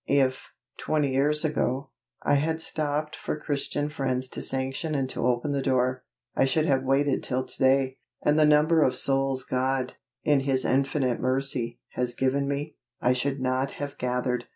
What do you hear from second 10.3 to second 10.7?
His